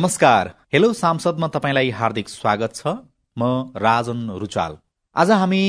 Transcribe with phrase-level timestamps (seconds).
[0.00, 2.86] नमस्कार। हेलो सांसदमा तपाईँलाई हार्दिक स्वागत छ।
[3.36, 3.44] म
[3.76, 4.76] राजन रुचाल।
[5.16, 5.64] आज हामी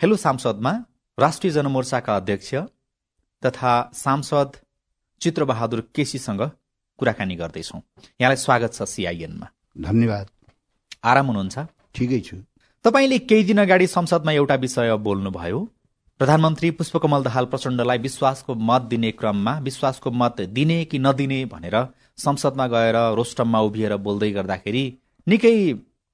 [0.00, 0.72] हेलो सांसदमा
[1.18, 2.54] राष्ट्रिय जनमोर्चाका अध्यक्ष
[3.42, 4.56] तथा सांसद
[5.20, 6.42] चित्रबहादुर केसीसँग
[6.98, 7.80] कुराकानी गर्दैछौँ।
[8.20, 9.48] यहाँलाई स्वागत छ सिआइएनमा
[9.88, 10.26] धन्यवाद।
[11.04, 11.58] आराम हुनुहुन्छ?
[11.94, 12.36] ठिकै छु।
[12.84, 15.60] तपाईँले केही दिन अगाडि संसदमा एउटा विषय बोल्नुभयो।
[16.20, 21.76] प्रधानमन्त्री पुष्पकमल दाहाल प्रचण्डलाई विश्वासको मत दिने क्रममा विश्वासको मत दिने कि नदिने भनेर
[22.20, 24.84] संसदमा गएर रोस्टममा उभिएर बोल्दै गर्दाखेरि
[25.26, 25.56] निकै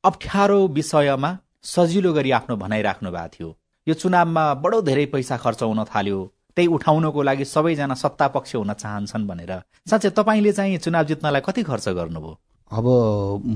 [0.05, 1.31] अप्ठ्यारो विषयमा
[1.67, 3.49] सजिलो गरी आफ्नो भनाइ राख्नु भएको थियो।
[3.87, 6.19] यो चुनावमा बडो धेरै पैसा खर्च हुन थाल्यो।
[6.57, 9.53] त्यही उठाउनको लागि सबैजना सत्ता पक्ष हुन चाहन्छन् भनेर।
[9.91, 12.33] साँच्चै तपाईँले चाहिँ चुनाव जित्नलाई कति खर्च गर्नुभयो?
[12.71, 12.87] अब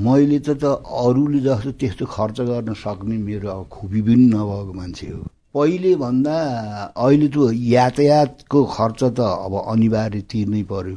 [0.06, 5.22] मैले त अरूले जस्तो त्यस्तो खर्च गर्न सक्ने मेरो अब खुबी पनि नभएको मान्छे हो।
[5.54, 6.34] पहिले भन्दा
[6.96, 7.36] अहिले त
[7.74, 10.96] यातायातको खर्च त अब अनिवार्य तिर्नै पर्यो।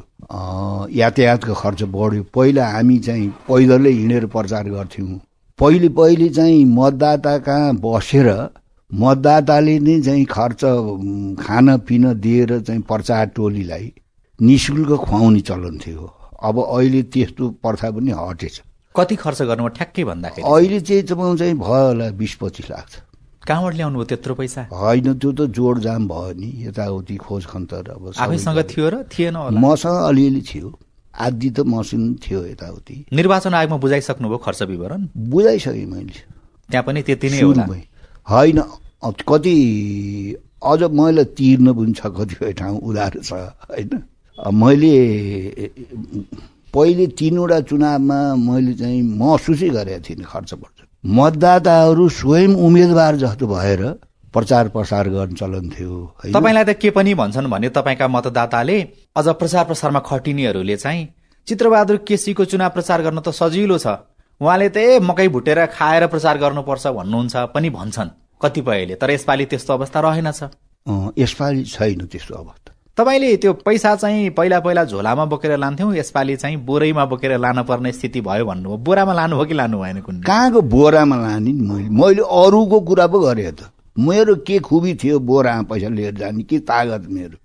[0.94, 5.18] यातायातको खर्च बढ्यो। पहिला हामी चाहिँ पैदलै हिँडेर प्रचार गर्थ्यौँ।
[5.58, 8.28] पहिले पहिले चाहिँ मतदाता कहाँ बसेर
[8.90, 10.62] मतदाताले नै चाहिँ खर्च
[11.42, 13.92] खानपिन दिएर चाहिँ प्रचार टोलीलाई
[14.38, 18.60] नि शुल्क खुवाउने चलन थियो। अब अहिले त्यस्तो प्रथा पनि हटेछ।
[18.94, 20.46] कति खर्च गर्नु ठ्याक्कै भन्दाखेरि?
[20.46, 22.88] अहिले चाहिँ तपाईँ चाहिँ भयो होला बिस पच्चिस लाख।
[23.44, 24.62] कहाँबाट ल्याउनु भयो त्यत्रो पैसा?
[24.72, 29.96] होइन त्यो त जोडजाम भयो नि यताउति खोज खन्तर अब आफैसँग थियो र थिएन मसँग
[30.08, 30.68] अलिअलि थियो।
[31.14, 35.00] आदि त मसिन थियो यताउति। निर्वाचन आयोगमा बुझाइसक्नुभयो खर्च विवरण?
[35.12, 36.18] बुझाइसकेँ मैले।
[36.70, 37.64] त्यहाँ पनि त्यति नै होला।
[38.26, 38.58] होइन
[39.28, 39.56] कति
[40.64, 43.32] अझ मैले तिर्न पनि छ कतिपय ठाउँ उधार छ
[43.68, 43.92] होइन?
[44.62, 44.94] मैले
[46.74, 53.82] पहिले तिनवटा चुनावमा मैले चाहिँ महसुसै गरेको थिइनँ खर्च पर्छ मतदाताहरू स्वयं उम्मेदवार जस्तो भएर
[54.32, 55.96] प्रचार प्रसार गर्न चलन थियो
[56.32, 58.80] तपाईँलाई त के पनि भन्छन् भने तपाईँका मतदाताले
[59.16, 61.06] अझ प्रचार प्रसारमा खटिनेहरूले चाहिँ
[61.48, 63.86] चित्रबहादुर केसीको चुनाव प्रचार गर्न त सजिलो छ।
[64.40, 68.10] उहाँले त ए मकै भुटेर खाएर प्रचार गर्नुपर्छ भन्नुहुन्छ पनि भन्छन्।
[68.42, 70.40] कतिपयले तर यसपालि त्यस्तो अवस्था रहेनछ।
[71.18, 76.56] यसपालि छैन त्यस्तो अवस्था। तपाईँले त्यो पैसा चाहिँ पहिला पहिला झोलामा बोकेर लान्थ्यौँ यसपालि चाहिँ
[76.62, 81.16] बोरैमा बोकेर लान पर्ने स्थिति भयो भन्नुभयो। बोरामा लानुभयो कि लानु भएन कुन कहाँको बोरामा
[81.16, 81.88] लाने मैले?
[81.90, 86.58] मैले अरूको कुरा पो गरेँ त। मेरो के खुबी थियो बोरामा पैसा लिएर जाने के
[86.62, 87.36] तागत मेरो?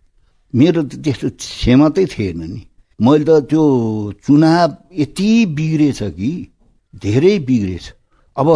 [0.54, 2.62] मेरो त त्यस्तो क्षमतै थिएन नि।
[3.00, 3.64] मैले त त्यो
[4.22, 6.32] चुनाव यति बिग्रेछ कि
[6.94, 7.94] धेरै बिग्रेछ।
[8.38, 8.48] अब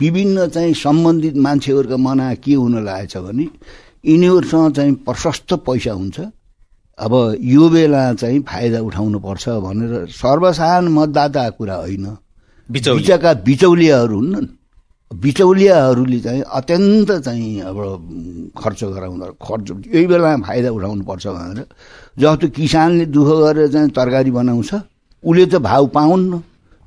[0.00, 3.48] विभिन्न चाहिँ सम्बन्धित मान्छेहरूका मना के हुन लागेछ भने
[4.04, 6.20] यिनीहरूसँग चाहिँ प्रशस्त पैसा हुन्छ।
[6.98, 12.06] अब यो बेला चाहिँ फाइदा उठाउनुपर्छ भनेर सर्वसाधारण मतदाताको कुरा होइन।
[12.68, 14.46] बिचका बिचौलियाहरू हुन्
[15.10, 17.78] बिचौलियाहरूले चाहिँ अत्यन्त चाहिँ अब
[18.58, 21.64] खर्च गराउँदा खर्च यही बेलामा फाइदा उठाउनुपर्छ भनेर
[22.18, 24.70] जस्तो किसानले दुःख गरेर चाहिँ तरकारी बनाउँछ
[25.24, 26.38] उसले त भाउ पाउन्न।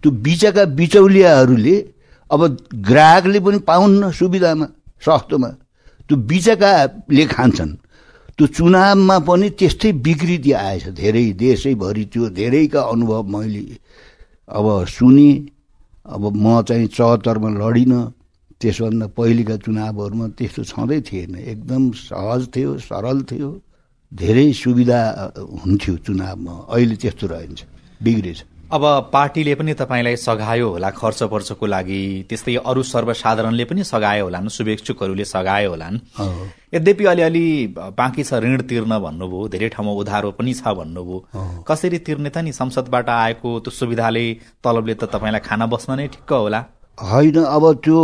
[0.04, 1.76] त्यो बिचका बिचौलियाहरूले
[2.30, 2.42] अब
[2.88, 4.66] ग्राहकले पनि पाउन्न सुविधामा
[5.02, 5.50] सस्तोमा।
[6.10, 7.72] त्यो बिचकाले खान्छन्।
[8.38, 13.66] त्यो चुनावमा पनि त्यस्तै विकृति आएछ। धेरै देशैभरि त्यो धेरैका अनुभव मैले
[14.50, 15.32] अब सुने।
[16.06, 18.02] अब म चाहिँ चौहत्तरमा लडिनँ।
[18.60, 23.50] त्यसभन्दा पहिलेका चुनावहरूमा त्यस्तो छँदै थिएन। एकदम सहज थियो सरल थियो।
[24.12, 25.00] धेरै सुविधा
[25.62, 27.60] हुन्थ्यो चुनावमा। अहिले त्यस्तो रहन्छ।
[28.04, 28.40] बिग्रेछ।
[28.74, 34.50] अब पार्टीले पनि तपाईँलाई सघायो होला खर्च पर्चको लागि त्यस्तै अरू सर्वसाधारणले पनि सघायो होलान्
[34.50, 35.98] शुभेच्छुकहरूले सघायो होलान्
[36.74, 37.46] यद्यपि अलिअलि
[37.98, 41.18] बाँकी छ ऋण तिर्न भन्नुभयो धेरै ठाउँमा उधारो पनि छ भन्नुभयो।
[41.70, 44.26] कसरी तिर्ने त नि संसदबाट आएको त्यो सुविधाले
[44.66, 46.62] तलबले त तपाईँलाई खाना बस्न नै ठिक्क होला।
[46.98, 48.00] होइन अब त्यो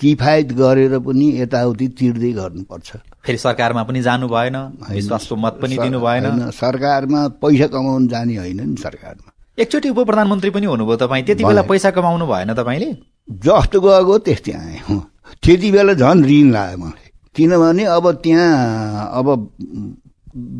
[0.00, 2.88] किफायत गरेर पनि यताउति तिर्दै गर्नुपर्छ।
[3.24, 4.56] फेरि सरकारमा पनि जानु भएन
[4.90, 10.50] विश्वासको मत पनि दिनु भएन। सरकारमा पैसा कमाउनु जाने होइन नि सरकारमा। एकचोटि उप प्रधानमन्त्री
[10.50, 12.90] पनि हुनुभयो तपाईँ। त्यति बेला पैसा कमाउनु भएन तपाईँले?
[13.28, 15.00] जस्तो गएको त्यस्तै आएँ
[15.42, 19.26] त्यति बेला झन् ऋण लाग्यो मलाई। किनभने अब त्यहाँ अब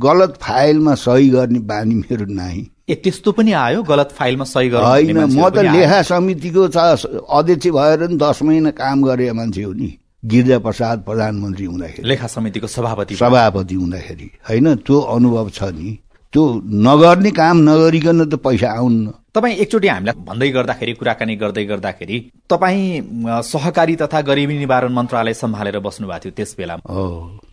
[0.00, 3.82] गलत फाइलमा सही गर्ने बानी मेरो नाही ए त्यस्तो पनि आयो?
[3.82, 9.32] गलत फाइलमा सही होइन म त लेखा समितिको अध्यक्ष भएर नि दस महिना काम गरे
[9.32, 9.90] मान्छे हो नि।
[10.24, 15.98] गिरिजा प्रसाद प्रधानमन्त्री हुँदाखेरि। लेखा समितिको सभापति। सभापति हुँदाखेरि। होइन त्यो अनुभव छ नि।
[16.36, 16.44] त्यो
[16.86, 22.16] नगर्ने काम नगरिकन त पैसा आउन्न तपाईँ एकचोटि हामीलाई भन्दै गर्दाखेरि कुराकानी गर्दै गर्दाखेरि
[22.52, 22.82] तपाईँ
[23.52, 26.76] सहकारी तथा गरिबी निवारण मन्त्रालय सम्हालेर बस्नु भएको थियो त्यस बेला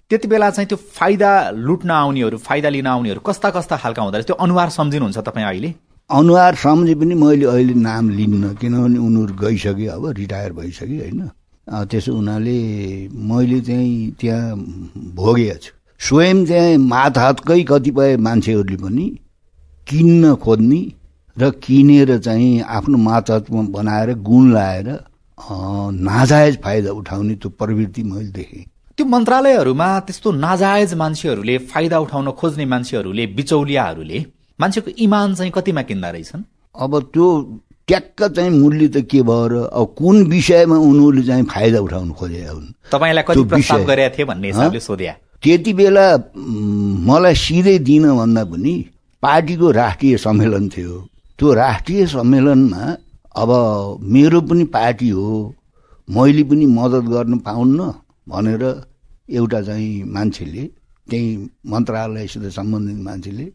[0.10, 1.32] त्यति बेला चाहिँ त्यो फाइदा
[1.68, 5.70] लुट्न आउनेहरू फाइदा लिन आउनेहरू कस्ता कस्ता खालका हुँदो रहेछ त्यो अनुहार सम्झिनुहुन्छ तपाईँ अहिले?
[6.10, 11.22] अनुहार सम्झे पनि मैले अहिले नाम लिन्न किनभने उनीहरू गइसके अब रिटायर भइसके होइन?
[11.92, 12.58] त्यसो हुनाले
[13.32, 14.56] मैले चाहिँ त्यहाँ
[15.16, 15.72] भोगेको छु।
[16.04, 19.06] स्वयं चाहिँ माथहातकै कतिपय मान्छेहरूले पनि
[19.88, 20.82] किन्न खोज्ने
[21.38, 24.88] र किनेर चाहिँ आफ्नो मातहतमा बनाएर गुण लाएर
[26.08, 28.64] नाजायज फाइदा उठाउने त्यो प्रवृत्ति मैले देखेँ।
[28.98, 34.26] त्यो मन्त्रालयहरूमा त्यस्तो नाजायज मान्छेहरूले फाइदा उठाउन खोज्ने मान्छेहरूले बिचौलियाहरूले
[34.60, 36.44] मान्छेको इमान चाहिँ कतिमा किन्दा रहेछन्?
[36.76, 37.28] अब त्यो
[37.88, 42.46] ट्याक्क चाहिँ मूल्य त के भयो र अब कुन विषयमा उनीहरूले चाहिँ फाइदा उठाउनु खोजे
[42.48, 42.68] हुन्?
[42.92, 46.06] तपाईँलाई कति प्रस्ताव गरेका थिए भन्ने हिसाबले सोध्या। त्यति बेला
[47.08, 48.74] मलाई सिधै दिन भन्दा पनि
[49.24, 50.94] पार्टीको राष्ट्रिय सम्मेलन थियो।
[51.40, 52.84] त्यो राष्ट्रिय सम्मेलनमा
[53.36, 53.50] अब
[54.14, 55.56] मेरो पनि पार्टी हो
[56.08, 57.80] मैले पनि मद्दत गर्न पाउन्न
[58.30, 58.64] भनेर
[59.30, 60.64] एउटा चाहिँ मान्छेले
[61.10, 61.28] त्यही
[61.72, 63.46] मन्त्रालयसित सम्बन्धित मान्छेले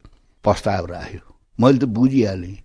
[0.44, 1.24] प्रस्ताव राख्यो।
[1.58, 2.56] मैले त बुझिहालेँ।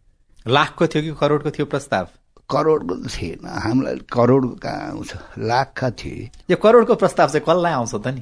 [0.45, 2.05] लाखको थियो कि करोडको थियो प्रस्ताव?
[2.49, 5.11] करोडको त थिएन। हामीलाई करोडको कहाँ आउँछ?
[5.39, 8.21] लाखका थिए। यो करोडको प्रस्ताव चाहिँ कसलाई आउँछ त नि?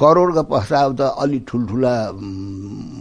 [0.00, 1.94] करोडका प्रस्ताव त अलि ठुल्ठुला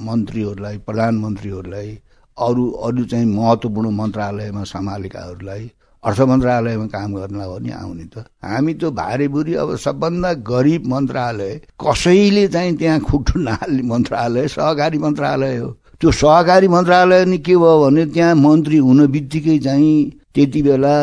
[0.07, 1.89] मन्त्रीहरूलाई प्रधानमन्त्रीहरूलाई
[2.37, 5.63] अरू अरू चाहिँ महत्त्वपूर्ण मन्त्रालयमा सम्हालेकाहरूलाई
[6.03, 11.53] अर्थ मन्त्रालयमा काम गर्नलाई हो नि आउने त। हामी त भारीभुरी अब सबभन्दा गरिब मन्त्रालय
[11.81, 17.77] कसैले चाहिँ त्यहाँ खुट्टु नहाल्ने मन्त्रालय सहकारी मन्त्रालय हो। त्यो सहकारी मन्त्रालय नि के भयो
[17.83, 19.93] भने त्यहाँ मन्त्री हुन बित्तिकै चाहिँ
[20.33, 20.95] त्यति बेला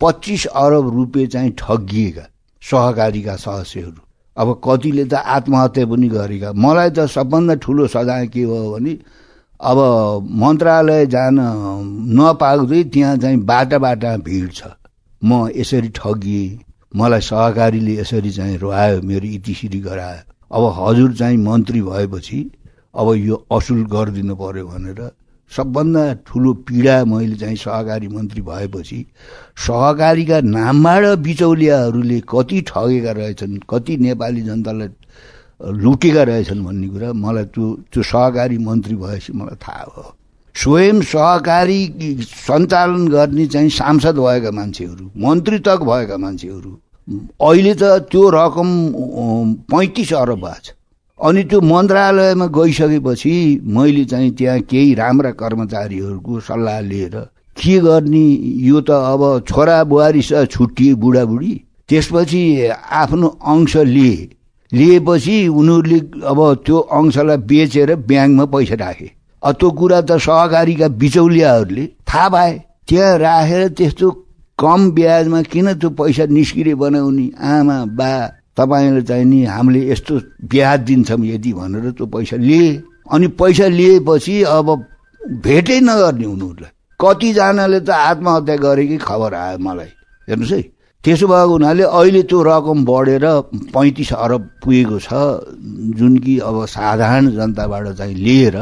[0.00, 2.24] पच्चिस अरब रुपियाँ चाहिँ ठगिएका
[2.62, 4.00] सहकारीका सदस्यहरू।
[4.36, 8.92] अब कतिले त आत्महत्या पनि गरेका। मलाई त सबभन्दा ठुलो सजाय के भयो भने
[9.60, 9.78] अब
[10.42, 11.38] मन्त्रालय जान
[12.18, 14.62] नपाउँदै त्यहाँ चाहिँ बाटा बाटा भिड छ।
[15.22, 16.58] म यसरी ठगिएँ।
[16.96, 22.38] मलाई सहकारीले यसरी चाहिँ रोआयो मेरो इतिश्री गरायो। अब हजुर चाहिँ मन्त्री भएपछि
[22.94, 25.00] अब यो असुल गरिदिनु पर्यो भनेर
[25.56, 28.98] सबभन्दा ठुलो पीडा मैले चाहिँ सहकारी मन्त्री भएपछि
[29.66, 34.88] सहकारीका नामबाट बिचौलियाहरूले कति ठगेका रहेछन् कति नेपाली जनतालाई
[35.82, 40.14] लुटेका रहेछन् भन्ने कुरा मलाई त्यो त्यो सहकारी मन्त्री भएपछि मलाई थाहा भयो।
[40.54, 41.80] स्वयं सहकारी
[42.46, 46.70] सञ्चालन गर्ने चाहिँ सांसद भएका मान्छेहरू मन्त्री तक भएका मान्छेहरू
[47.42, 48.68] अहिले त त्यो रकम
[49.70, 50.79] पैँतिस अरब भएको छ।
[51.20, 53.34] अनि त्यो मन्त्रालयमा गइसकेपछि
[53.76, 57.16] मैले चाहिँ त्यहाँ केही राम्रा कर्मचारीहरूको सल्लाह लिएर
[57.56, 58.26] के गर्ने
[58.66, 61.52] यो त अब छोरा बुहारीसँग छुट्टिए बुढाबुढी।
[61.88, 64.16] त्यसपछि आफ्नो अंश लिए।
[64.72, 69.10] लिएपछि उनीहरूले अब त्यो अंशलाई बेचेर ब्याङ्कमा पैसा राखे।
[69.42, 72.52] त्यो कुरा त सहकारीका बिचौलियाहरूले थाहा पाए।
[72.88, 74.10] त्यहाँ राखेर त्यस्तो
[74.58, 78.12] कम ब्याजमा किन त्यो पैसा निस्किरे बनाउने आमा बा
[78.56, 80.14] तपाईँले चाहिँ नि हामीले यस्तो
[80.50, 82.70] ब्याज दिन्छौँ यदि भनेर त्यो पैसा लिए।
[83.12, 84.66] अनि पैसा लिएपछि अब
[85.44, 89.90] भेटै नगर्ने उनीहरूलाई कतिजनाले त आत्महत्या गरेकै खबर आयो मलाई।
[90.28, 90.62] हेर्नुहोस् है।
[91.04, 93.24] त्यसो भएको हुनाले अहिले त्यो रकम बढेर
[93.72, 95.08] पैँतिस अरब पुगेको छ।
[95.96, 98.56] जुन कि अब साधारण जनताबाट चाहिँ लिएर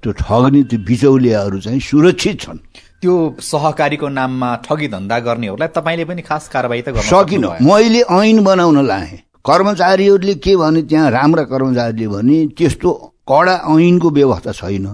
[0.00, 2.58] त्यो ठग्ने त्यो बिचौलियाहरू चाहिँ सुरक्षित छन्।
[3.02, 8.86] त्यो सहकारीको नाममा ठगी धन्दा गर्नेहरूलाई तपाईँले पनि खास कारवाही त सकिन। मैले ऐन बनाउन
[8.86, 12.90] लाएँ। कर्मचारीहरूले के भने त्यहाँ राम्रा कर्मचारीले भने त्यस्तो
[13.26, 14.86] कडा ऐनको व्यवस्था छैन।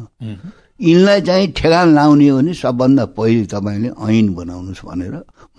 [0.81, 5.15] यिनलाई चाहिँ ठेगान लाउने हो भने सबभन्दा पहिले तपाईँले ऐन बनाउनुहोस् भनेर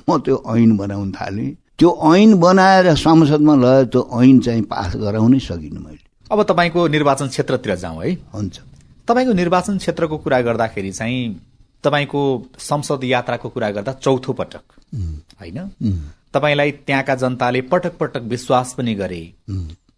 [0.09, 5.39] म त्यो ऐन बनाउन थालेँ। त्यो ऐन बनाएर संसदमा लगेर त्यो ऐन चाहिँ पास गराउनै
[5.39, 6.01] सकिनँ मैले।
[6.31, 8.55] अब तपाईँको निर्वाचन क्षेत्रतिर जाउँ है। हुन्छ।
[9.07, 11.21] तपाईँको निर्वाचन क्षेत्रको कुरा गर्दाखेरि चाहिँ
[11.83, 12.21] तपाईँको
[12.59, 14.63] संसद यात्राको कुरा गर्दा चौथो पटक
[15.39, 15.57] होइन?
[16.33, 19.21] तपाईँलाई त्यहाँका जनताले पटक पटक विश्वास पनि गरे।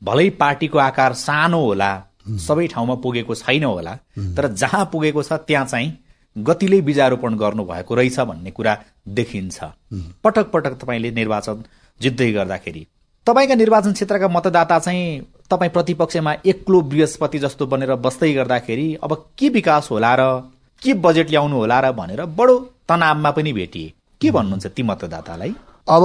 [0.03, 1.91] भलै पार्टीको आकार सानो होला
[2.39, 3.95] सबै ठाउँमा पुगेको छैन होला
[4.37, 5.97] तर जहाँ पुगेको छ त्यहाँ चाहिँ
[6.35, 8.77] गतिले बिजारोपण गर्नुभएको रहेछ भन्ने कुरा
[9.09, 9.63] देखिन्छ।
[10.23, 11.63] पटक पटक तपाईँले निर्वाचन
[12.01, 12.85] जित्दै गर्दाखेरि।
[13.27, 19.49] तपाईँका निर्वाचन क्षेत्रका मतदाता चाहिँ तपाईँ प्रतिपक्षमा एक्लो बृहस्पति जस्तो बनेर बस्दै गर्दाखेरि अब के
[19.49, 20.23] विकास होला र?
[20.81, 22.55] के बजेट ल्याउनु होला र भनेर बडो
[22.89, 25.53] तनावमा पनि भेटिए। के भन्नुहुन्छ ती मतदातालाई?
[25.87, 26.03] अब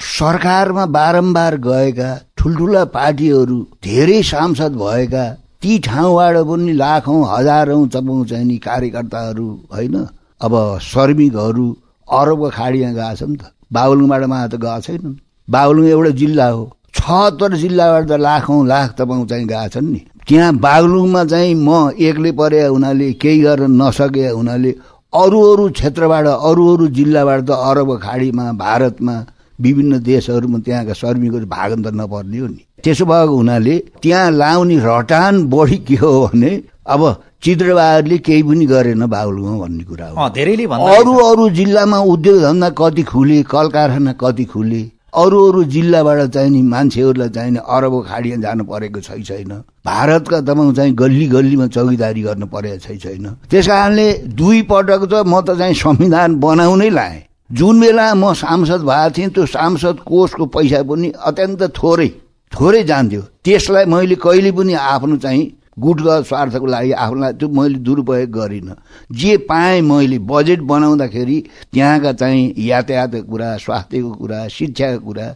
[0.00, 5.24] सरकारमा बारम्बार गएका ठुल्ठुला पार्टीहरू धेरै सांसद भएका
[5.62, 9.96] ती ठाउँबाट पनि लाखौँ हजारौँ चाहिँ नि कार्यकर्ताहरू होइन?
[10.44, 11.66] अब श्रमिकहरू
[12.08, 15.16] अरबको खाडीमा गएको छ नि त। बाबुलुङबाट मा त गएको छैनन्।
[15.48, 20.52] बागलुङ एउटा जिल्ला हो। छहत्तर जिल्लाबाट त लाखौँ लाख तपाईँ चाहिँ गएको छन् नि। त्यहाँ
[20.56, 24.70] बागलुङमा चाहिँ म एक्लै परे हुनाले केही गर्न नसके हुनाले
[25.12, 29.16] अरू अरू क्षेत्रबाट अरू अरू जिल्लाबाट त अरब खाडीमा भारतमा
[29.60, 35.44] विभिन्न देशहरूमा त्यहाँका श्रमिकहरू भागन त नपर्ने हो नि। त्यसो भएको हुनाले त्यहाँ लाउने रटान
[35.52, 36.52] बढी के हो भने
[36.88, 37.02] अब
[37.44, 43.02] चित्रबहादुरले केही पनि गरेन बाबुलुमा भन्ने कुरा हो। धेरैले अरू अरू जिल्लामा उद्योग धन्दा कति
[43.12, 44.82] खुले कल कारखाना कति खुले
[45.14, 49.52] अरू अरू जिल्लाबाट चाहिँ नि मान्छेहरूलाई चाहिँ नि अरबको खाडिया जानु परेको छै छैन।
[49.86, 55.22] भारतका तपाईँ चाहिँ गल्ली गल्लीमा चौकीदारी गर्नु परेको छै छैन। त्यस कारणले दुई पटक त
[55.26, 60.46] म त चाहिँ संविधान बनाउनै लाएँ। जुन बेला म सांसद भएको थिएँ त्यो सांसद कोषको
[60.50, 62.08] पैसा पनि अत्यन्त थोरै
[62.52, 65.44] थोरै जान्थ्यो। त्यसलाई मैले कहिले पनि आफ्नो चाहिँ
[65.78, 68.76] गुटगत स्वार्थको लागि आफूलाई त्यो मैले दुरुपयोग गरिनँ।
[69.12, 71.38] जे पाएँ मैले बजेट बनाउँदाखेरि
[71.72, 75.26] त्यहाँका चाहिँ यातायातको कुरा स्वास्थ्यको कुरा शिक्षाको कुरा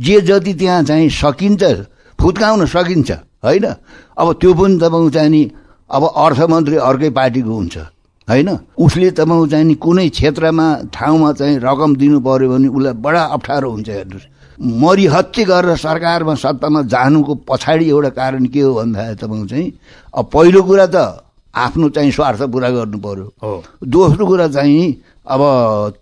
[0.00, 1.62] जे जति त्यहाँ चाहिँ सकिन्छ
[2.18, 3.10] फुत्काउन सकिन्छ
[3.44, 3.66] होइन?
[4.18, 5.42] अब त्यो पनि तपाईँको चाहिँ नि
[5.90, 7.76] अब अर्थमन्त्री अर्कै पार्टीको हुन्छ
[8.28, 8.48] होइन?
[8.78, 13.70] उसले तपाईँको चाहिँ नि कुनै क्षेत्रमा ठाउँमा चाहिँ रकम दिनु पऱ्यो भने उसलाई बडा अप्ठ्यारो
[13.70, 14.26] हुन्छ हेर्नुहोस्।
[14.60, 19.72] मरिहत्ते गरेर सरकारमा सत्तामा जानुको पछाडि एउटा कारण के हो भन्दाखेरि तपाईँको चाहिँ
[20.14, 21.24] अब पहिलो कुरा त
[21.54, 24.84] आफ्नो चाहिँ स्वार्थ पुरा गर्नु पर्यो। दोस्रो कुरा चाहिँ
[25.26, 25.40] अब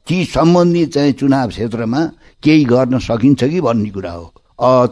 [0.08, 2.00] ती सम्बन्धित चाहिँ चुनाव क्षेत्रमा
[2.42, 4.26] केही गर्न सकिन्छ कि भन्ने कुरा हो।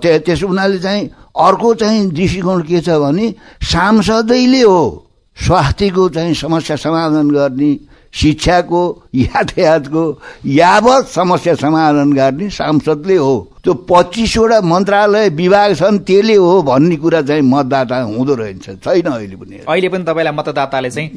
[0.01, 5.05] त्यस हुनाले चाहिँ अर्को चाहिँ दृष्टिकोण के छ भने सांसदैले हो
[5.37, 7.71] स्वास्थ्यको चाहिँ समस्या समाधान गर्ने
[8.15, 8.81] शिक्षाको
[9.15, 10.05] यातायातको
[10.47, 17.21] यावत समस्या समाधान गर्ने सांसदले हो। त्यो पच्चिसवटा मन्त्रालय विभाग छन् त्यसले हो भन्ने कुरा
[17.27, 21.09] चाहिँ मतदाता हुँदो रहेछ। छैन अहिले पनि। अहिले पनि तपाईँलाई मतदाताले चाहिँ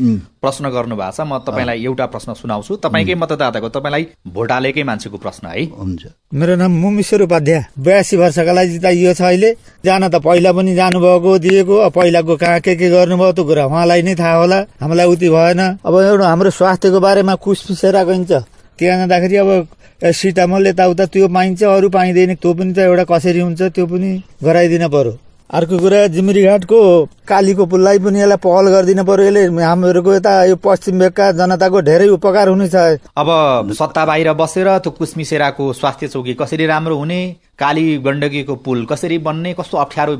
[0.41, 4.03] प्रश्न गर्नु भएको छ। म तपाईँलाई एउटा प्रश्न सुनाउँछु। तपाईँकै मतदाताको तपाईँलाई
[4.33, 6.03] भोट हालेकै मान्छेको प्रश्न है। हुन्छ।
[6.33, 9.49] मेरो नाम मुमेश्वर उपाध्याय। बयासी वर्षका लागि जिताइयो छ अहिले।
[9.85, 14.15] जान त पहिला पनि जानुभएको दिएको। पहिलाको कहाँ के के गर्नुभयो त्यो कुरा उहाँलाई नै
[14.17, 18.31] थाहा होला। हामीलाई उति भएन। अब एउटा हाम्रो स्वास्थ्यको बारेमा कुस पिसेर गइन्छ।
[18.79, 19.49] त्यहाँ जाँदाखेरि अब
[20.15, 24.09] सिटामल यताउता त्यो पाइन्छ अरू पाइँदैन त्यो पनि त एउटा कसरी हुन्छ त्यो पनि
[24.43, 25.17] गराइदिन पर्यो।
[25.49, 26.79] अर्को कुरा जिमिरी घाटको
[27.27, 32.07] कालीको पुललाई पनि यसलाई पहल गरिदिन पर्यो। यसले हामीहरूको यता यो पश्चिम भेगका जनताको धेरै
[32.15, 32.75] उपकार हुनेछ।
[33.17, 33.29] अब
[33.73, 37.19] सत्ता बाहिर बसेर त्यो कुसमिसेराको स्वास्थ्य चौकी कसरी राम्रो हुने
[37.59, 40.15] काली गण्डकीको पुल कसरी बन्ने कस्तो अप्ठ्यारो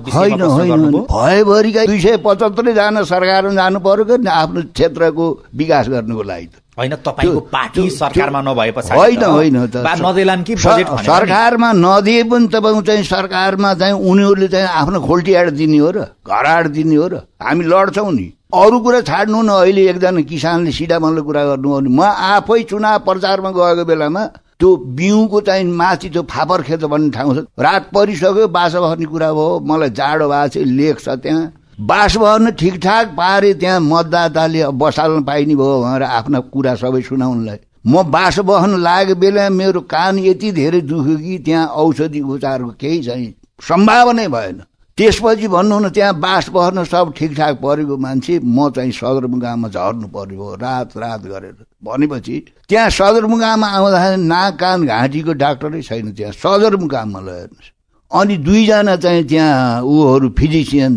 [1.13, 5.25] भयभरिका दुई सय पचहत्तरै जान सरकारमा जानु पर्यो आफ्नो क्षेत्रको
[5.56, 6.48] विकास गर्नुको लागि
[6.80, 13.94] होइन तपाईँको पार्टी सरकारमा नभए होइन होइन कि सरकारमा नदिए पनि तपाईँको चाहिँ सरकारमा चाहिँ
[13.94, 18.12] उनीहरूले चाहिँ आफ्नो खोल्टी आड दिने हो र घर आड दिने हो र। हामी लड्छौँ
[18.12, 23.00] नि। अरू कुरा छाड्नु न अहिले एकजना किसानले सिडामलको कुरा गर्नु भने म आफै चुनाव
[23.06, 24.24] प्रचारमा गएको बेलामा
[24.60, 29.30] त्यो बिउको चाहिँ माथि त्यो फापर खेत भन्ने ठाउँ छ। रात परिसक्यो बासा बस्ने कुरा
[29.32, 31.46] भयो। मलाई जाडो भएको छ लेख छ त्यहाँ।
[31.80, 38.76] बासभवन ठिकठाक पारे त्यहाँ मतदाताले बसाल्न पाइने भयो भनेर आफ्ना कुरा सबै सुनाउनलाई। म बासवाहन
[38.78, 43.34] लागेको बेला मेरो कान यति धेरै दुख्यो कि त्यहाँ औषधि उपचारको केही चाहिँ
[43.64, 44.60] सम्भावनै भएन।
[44.98, 50.56] त्यसपछि भन्नु न त्यहाँ बास बस्न सब ठिकठाक परेको मान्छे म चाहिँ सदरमुगाममा झर्नु पर्यो
[50.60, 52.36] रात रात गरेर। भनेपछि
[52.70, 57.72] त्यहाँ सदरमुगाममा आउँदाखेरि नाक कान घाँटीको डाक्टरै छैन त्यहाँ सदरमुगाममा ल हेर्नुहोस्।
[58.10, 60.94] अनि दुईजना चाहिँ त्यहाँ ऊहरू फिजिसियन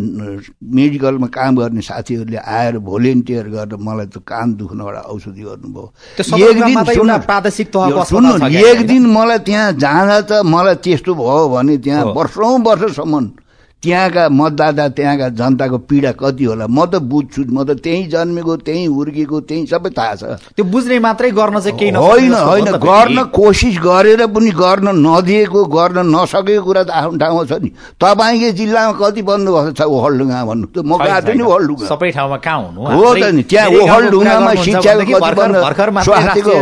[0.65, 5.85] मेडिकलमा काम गर्ने साथीहरूले आएर भोलिन्टियर गरेर मलाई त कान दुख्नबाट औषधि गर्नुभयो।
[6.17, 6.73] एक दिन
[8.09, 13.42] सुन्नु एक दिन मलाई त्यहाँ जाँदा त मलाई त्यस्तो भयो भने त्यहाँ वर्षौँ वर्षसम्म
[13.83, 16.65] त्यहाँका मतदाता त्यहाँका जनताको पीडा कति होला?
[16.71, 20.23] म त बुझ्छु म त त्यहीँ जन्मेको त्यहीँ हुर्केको त्यहीँ सबै थाहा छ।
[20.55, 25.99] त्यो बुझ्ने मात्रै गर्न चाहिँ केही होइन होइन गर्न कोसिस गरेर पनि गर्न नदिएको गर्न
[26.15, 30.79] नसकेको कुरा त आफ्नो ठाउँमा छ नि। तपाईँकै जिल्लामा कति बन्दोबस्त छ ओखलडुङ्गा भन्नु त।
[30.79, 32.79] म गएको थिएँ नि ओखलडुङ्गा सबै ठाउँमा कहाँ हुनु?
[32.87, 36.55] हो त नि त्यहाँ ओखलडुङ्गामा शिक्षाको कति स्वास्थ्यको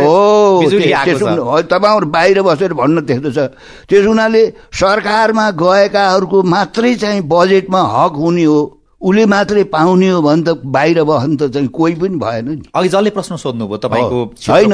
[1.38, 3.38] हो तपाईँहरू बाहिर बसेर भन्न त्यस्तो छ।
[3.86, 4.42] त्यस हुनाले
[4.74, 8.60] सरकारमा गएकाहरूको मात्रै चाहिँ चाहिँ बजेटमा हक हुने हो
[9.02, 12.88] उसले मात्रै पाउने हो भने त बाहिर बस्नु त चाहिँ कोही पनि भएन नि। अघि
[12.88, 14.72] जसले प्रश्न सोध्नुभयो तपाईँको होइन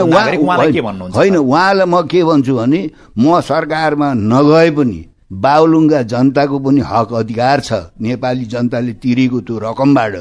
[1.17, 2.81] होइन उहाँलाई म के भन्छु भने
[3.19, 5.01] म सरकारमा नगए पनि
[5.33, 10.15] बाहुलुङ्गा जनताको पनि हक अधिकार छ। नेपाली जनताले तिरेको त्यो रकमबाट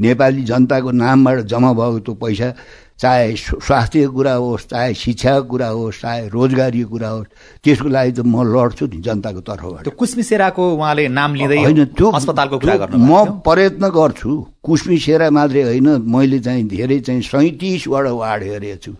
[0.00, 2.48] नेपाली जनताको नामबाट जम्मा भएको त्यो पैसा
[2.96, 7.28] चाहे स्वास्थ्यको कुरा होस् चाहे शिक्षाको कुरा होस् चाहे रोजगारीको कुरा होस्
[7.64, 12.06] त्यसको लागि त म लड्छु नि जनताको तर्फबाट। त्यो कुस्मिसेराको उहाँले नाम लिँदै होइन त्यो
[12.16, 14.30] अस्पतालको कुरा गर्नु म प्रयत्न गर्छु
[14.64, 18.92] कुस्मिसेरा मात्रै होइन मैले चाहिँ धेरै चाहिँ सैँतिसवटा वार्ड हेरेको छु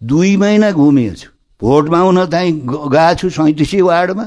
[0.00, 1.28] दुई महिना घुमेको छु
[1.60, 4.26] भोट माग्न चाहिँ गएको छु सैँतिसै वार्डमा।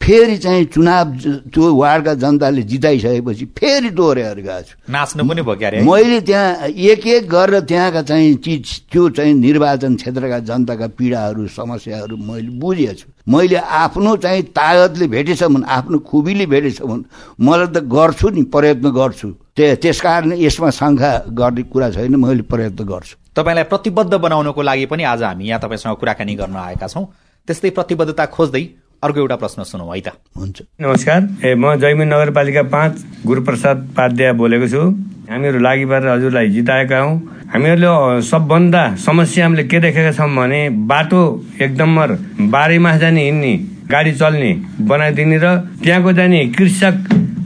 [0.00, 1.12] फेरि चाहिँ चुनाव
[1.50, 7.28] त्यो वार्डका जनताले जिताइसकेपछि फेरि दोहोऱ्याएर गएको छु। नाच्नु पनि भयो मैले त्यहाँ एक एक
[7.28, 13.56] गरेर त्यहाँका चाहिँ चिज त्यो चाहिँ निर्वाचन क्षेत्रका जनताका पीडाहरू समस्याहरू मैले बुझेको छु। मैले
[13.56, 17.04] आफ्नो चाहिँ तागतले भेटेसम्म आफ्नो खुबीले भेटेसम्म
[17.42, 22.84] मलाई त गर्छु नि प्रयत्न गर्छु। त्यस कारण यसमा शङ्का गर्ने कुरा छैन मैले प्रयत्न
[22.84, 27.06] गर्छु। तपाईँलाई प्रतिबद्ध बनाउनको लागि पनि आज हामी यहाँ तपाईँसँग कुराकानी गर्न आएका छौँ।
[27.48, 28.64] त्यस्तै प्रतिबद्धता खोज्दै
[29.06, 32.92] अर्को एउटा प्रश्न सुनौ है त। हुन्छ। नमस्कार। ए म जैमिन नगरपालिका पाँच
[33.26, 34.82] गुरुप्रसाद पाध्याय बोलेको छु।
[35.30, 37.14] हामीहरू लागि परेर हजुरलाई जिताएका हौँ।
[37.54, 40.60] हामीहरूले सबभन्दा समस्या हामीले के देखेका छौँ भने
[40.90, 41.22] बाटो
[41.62, 42.08] एक नम्बर
[42.50, 43.54] बाह्रै मास जाने हिँड्ने
[43.86, 44.50] गाडी चल्ने
[44.82, 45.46] बनाइदिने र
[45.86, 46.94] त्यहाँको जाने कृषक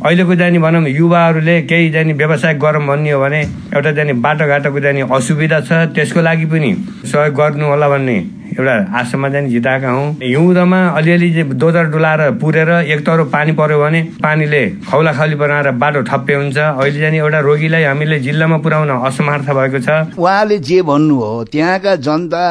[0.00, 3.40] अहिलेको जाने भनौँ युवाहरूले केही जाने व्यवसाय गरौँ भन्ने हो भने
[3.76, 6.71] एउटा जाने बाटोघाटोको जाने असुविधा छ। त्यसको लागि पनि
[7.05, 8.17] सहयोग गर्नु होला भन्ने
[8.59, 14.00] एउटा आशामा जाने जिताएका हौँ। हिउँदमा अलिअलि दोधर डुलाएर पुरेर एक तरो पानी पर्यो भने
[14.23, 19.49] पानीले खौला खाउली बनाएर बाटो ठप्पे हुन्छ। अहिले जाने एउटा रोगीलाई हामीले जिल्लामा पुर्याउन असमर्थ
[19.50, 19.88] भएको छ।
[20.19, 22.45] उहाँले जे भन्नु हो त्यहाँका जनता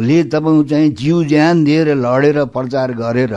[0.00, 3.34] ले तपाईँ चाहिँ जिउ ज्यान दिएर लडेर प्रचार गरेर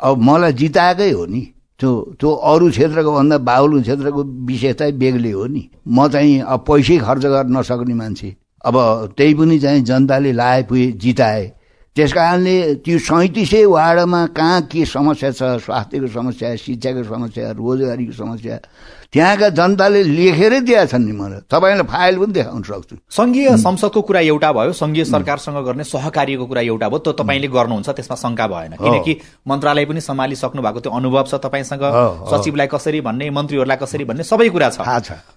[0.00, 1.42] अब मलाई जिताएकै हो नि।
[1.80, 6.96] त्यो त्यो अरू क्षेत्रको भन्दा बाहुल क्षेत्रको विशेषता बेग्लै हो नि। म चाहिँ अब पैसै
[6.98, 8.28] खर्च गर्न नसक्ने मान्छे।
[8.64, 8.76] अब
[9.16, 11.44] त्यही पनि चाहिँ जनताले लाए पुगे जिताए।
[11.96, 18.56] त्यस कारणले त्यो सैँतिसै वार्डमा कहाँ के समस्या छ स्वास्थ्यको समस्या शिक्षाको समस्या रोजगारीको समस्या
[19.12, 24.20] त्यहाँका जनताले लेखेरै दिएका छन् नि मलाई। तपाईँलाई फाइल पनि देखाउन सक्छु। सङ्घीय संसदको कुरा
[24.24, 28.72] एउटा भयो सङ्घीय सरकारसँग गर्ने सहकार्यको कुरा एउटा भयो त्यो तपाईँले गर्नुहुन्छ त्यसमा शङ्का भएन।
[28.80, 29.12] किनकि
[29.44, 31.84] मन्त्रालय पनि सम्हालिसक्नु भएको त्यो अनुभव छ तपाईँसँग।
[32.32, 34.80] सचिवलाई कसरी भन्ने मन्त्रीहरूलाई कसरी भन्ने सबै कुरा छ।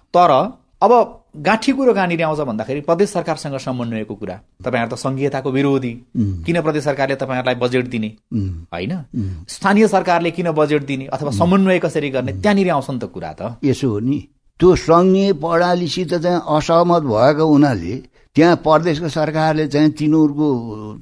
[0.08, 0.32] तर
[0.76, 0.92] अब
[1.38, 6.84] गाँठी कुरो कहाँनिर आउँछ भन्दाखेरि प्रदेश सरकारसँग समन्वयको कुरा। तपाईँहरू त सङ्घीयताको विरोधी। किन प्रदेश
[6.84, 8.10] सरकारले तपाईँहरूलाई बजेट दिने?
[8.72, 8.92] होइन?
[9.48, 12.32] स्थानीय सरकारले किन बजेट दिने अथवा समन्वय कसरी गर्ने?
[12.32, 14.18] त्यहाँनिर आउँछ नि त कुरा त। यसो हो नि।
[14.60, 17.94] त्यो सङ्घीय प्रणालीसित चाहिँ असहमत भएको हुनाले
[18.36, 20.48] त्यहाँ प्रदेशको सरकारले चाहिँ तिनीहरूको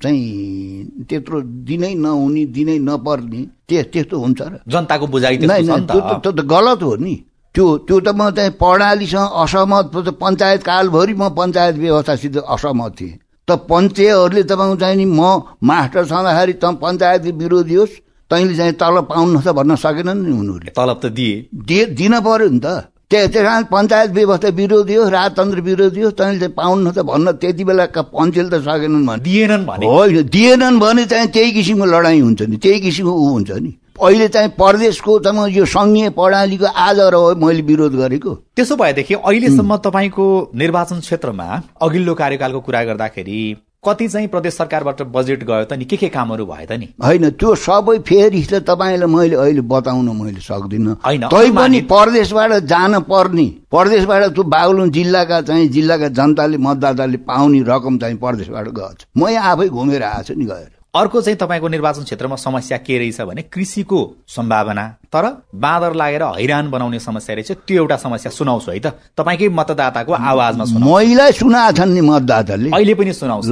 [0.03, 7.14] चाहिँ त्यत्रो दिनै नहुने दिनै नपर्ने त्यस्तो हुन्छ र। जनताको बुझाइ त गलत हो नि।
[7.54, 13.14] त्यो त्यो त म चाहिँ प्रणालीसँग असहमत पञ्चायत कालभरि म पञ्चायत व्यवस्थासित असहमत थिएँ।
[13.49, 15.23] त पञ्चायतहरूले तपाईँको चाहिँ नि म
[15.62, 17.95] मास्टर छँदाखेरि त पञ्चायतको विरोधी होस्
[18.30, 22.49] तैँले चाहिँ तलब पाउनु त भन्न सकेनन् नि उनीहरूले। तलब त दिए। दिए दिन पर्यो
[22.49, 26.99] नि त। त्यस कारण पञ्चायत व्यवस्था विरोधी हो राजतन्त्र विरोधी हो तैँले चाहिँ पाउनु त
[27.06, 31.86] भन्न त्यति बेलाका पञ्चेल त सकेनन् भने। दिएनन् भने। होइन दिएनन् भने चाहिँ त्यही किसिमको
[31.86, 36.67] लडाइँ हुन्छ नि त्यही किसिमको ऊ हुन्छ नि। अहिले चाहिँ प्रदेशको त यो सङ्घीय प्रणालीको
[36.67, 41.47] आज र हो मैले विरोध गरेको। त्यसो भएदेखि अहिलेसम्म तपाईँको निर्वाचन क्षेत्रमा
[41.83, 43.39] अघिल्लो कार्यकालको कुरा गर्दाखेरि
[43.85, 45.85] कति चाहिँ प्रदेश सरकारबाट बजेट गयो त नि?
[45.85, 46.89] के के कामहरू भयो त नि?
[47.04, 53.00] होइन त्यो सबै फेरि त तपाईँलाई मैले अहिले बताउन मैले सक्दिनँ। तै पनि प्रदेशबाट जान
[53.04, 59.28] पर्ने प्रदेशबाट त्यो बागलुङ जिल्लाका चाहिँ जिल्लाका जनताले मतदाताले पाउने रकम चाहिँ प्रदेशबाट गएछ। म
[59.28, 63.21] यहाँ आफै घुमेर आएको छु नि गएर। अर्को चाहिँ तपाईँको निर्वाचन क्षेत्रमा समस्या के रहेछ
[63.21, 68.78] भने कृषिको सम्भावना तर बाँदर लागेर हैरान बनाउने समस्या रहेछ। त्यो एउटा समस्या सुनाउँछु है
[68.78, 68.87] त।
[69.19, 73.50] तपाईँकै मतदाताको आवाजमा महिला सुना छन् नि मतदाताले। अहिले पनि सुनाउँछु।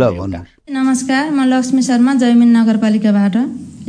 [0.70, 3.36] नमस्कार म लक्ष्मी शर्मा जैमिन नगरपालिकाबाट।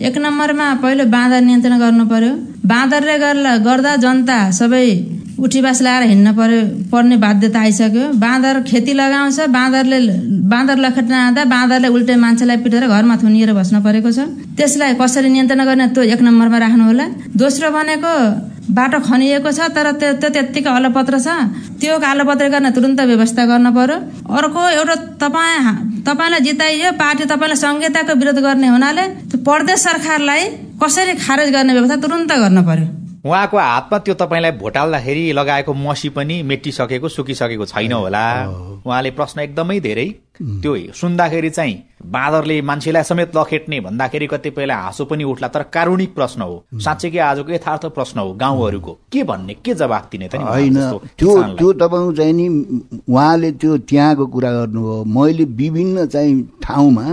[0.01, 2.33] एक नम्बरमा पहिलो बाँदर नियन्त्रण गर्नु पर्यो।
[2.65, 3.15] बाँदरले
[3.61, 4.87] गर्दा जनता सबै
[5.39, 9.99] उठीबास लगाएर हिँड्न पर्यो पर्ने बाध्यता आइसक्यो। बाँदर खेती लगाउँछ बाँदरले
[10.45, 14.19] बाँदर लखेट्न आँदा बाँदरले उल्टे मान्छेलाई पिटेर घरमा थुनिएर बस्न परेको छ।
[14.57, 18.13] त्यसलाई कसरी नियन्त्रण गर्ने त्यो एक नम्बरमा राख्नु होला। दोस्रो भनेको
[18.63, 21.27] बाटो खनिएको छ तर त्यो त्यो त्यत्तिकै अलपत्र छ।
[21.81, 23.97] त्यो कालोपत्र गर्न तुरन्त व्यवस्था गर्नु पर्यो।
[24.37, 29.03] अर्को एउटा तपाईँ तपाईँलाई जिताइयो पार्टी तपाईँलाई संहिताको विरोध गर्ने हुनाले
[29.43, 30.41] प्रदेश सरकारलाई
[30.79, 36.41] कसरी खारेज गर्ने व्यवस्था तुरन्त गर्नु पर्यो। उहाँको हातमा त्यो तपाईँलाई भोटाल्दाखेरि लगाएको मसी पनि
[36.43, 38.23] मेटिसकेको सुकिसकेको छैन होला।
[38.83, 40.07] उहाँले प्रश्न एकदमै धेरै
[40.59, 46.41] त्यो सुन्दाखेरि चाहिँ बाँदरले मान्छेलाई समेत लखेट्ने भन्दाखेरि कतिपयलाई हाँसो पनि उठ्ला। तर कारुणिक प्रश्न
[46.41, 48.97] हो। साँच्चै कि आजको यथार्थ प्रश्न हो गाउँहरूको?
[49.11, 49.53] के भन्ने?
[49.63, 50.79] के जवाफ दिने त होइन।
[51.15, 52.47] त्यो त्यो तपाईँको चाहिँ नि
[53.07, 57.05] उहाँले त्यो त्यहाँको कुरा गर्नुभयो। मैले विभिन्न चाहिँ ठाउँमा